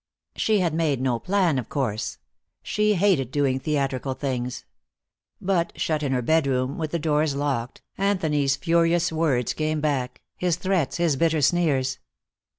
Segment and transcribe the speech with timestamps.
[0.35, 2.17] She had made no plan, of course.
[2.63, 4.65] She hated doing theatrical things.
[5.39, 10.55] But shut in her bedroom with the doors locked, Anthony's furious words came back, his
[10.55, 11.99] threats, his bitter sneers.